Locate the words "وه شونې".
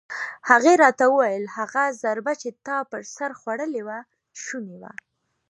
3.87-4.75